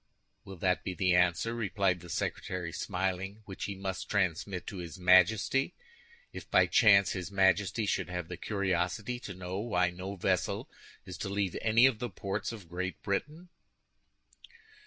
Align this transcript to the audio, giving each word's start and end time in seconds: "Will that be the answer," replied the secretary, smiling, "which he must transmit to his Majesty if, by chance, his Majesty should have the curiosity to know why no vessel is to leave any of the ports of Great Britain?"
"Will 0.45 0.55
that 0.55 0.83
be 0.83 0.95
the 0.95 1.13
answer," 1.13 1.53
replied 1.53 1.99
the 1.99 2.09
secretary, 2.09 2.71
smiling, 2.71 3.43
"which 3.45 3.65
he 3.65 3.75
must 3.75 4.09
transmit 4.09 4.65
to 4.65 4.77
his 4.77 4.97
Majesty 4.97 5.75
if, 6.33 6.49
by 6.49 6.65
chance, 6.65 7.11
his 7.11 7.31
Majesty 7.31 7.85
should 7.85 8.09
have 8.09 8.27
the 8.27 8.35
curiosity 8.35 9.19
to 9.19 9.35
know 9.35 9.59
why 9.59 9.91
no 9.91 10.15
vessel 10.15 10.67
is 11.05 11.19
to 11.19 11.29
leave 11.29 11.55
any 11.61 11.85
of 11.85 11.99
the 11.99 12.09
ports 12.09 12.51
of 12.51 12.67
Great 12.67 12.99
Britain?" 13.03 13.49